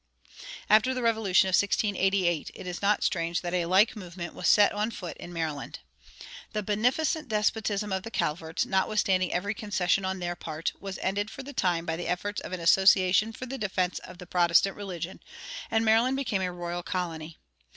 After 0.67 0.95
the 0.95 1.03
Revolution 1.03 1.47
of 1.47 1.53
1688 1.53 2.49
it 2.55 2.65
is 2.65 2.81
not 2.81 3.03
strange 3.03 3.41
that 3.41 3.53
a 3.53 3.67
like 3.67 3.95
movement 3.95 4.33
was 4.33 4.47
set 4.47 4.71
on 4.71 4.89
foot 4.89 5.15
in 5.17 5.31
Maryland. 5.31 5.77
The 6.53 6.63
"beneficent 6.63 7.27
despotism" 7.27 7.93
of 7.93 8.01
the 8.01 8.09
Calverts, 8.09 8.65
notwithstanding 8.65 9.31
every 9.31 9.53
concession 9.53 10.03
on 10.03 10.17
their 10.17 10.35
part, 10.35 10.73
was 10.81 10.97
ended 11.03 11.29
for 11.29 11.43
the 11.43 11.53
time 11.53 11.85
by 11.85 11.97
the 11.97 12.07
efforts 12.07 12.41
of 12.41 12.51
an 12.51 12.59
"Association 12.59 13.31
for 13.31 13.45
the 13.45 13.59
Defense 13.59 13.99
of 13.99 14.17
the 14.17 14.25
Protestant 14.25 14.75
Religion," 14.75 15.19
and 15.69 15.85
Maryland 15.85 16.17
became 16.17 16.41
a 16.41 16.51
royal 16.51 16.81
colony. 16.81 17.37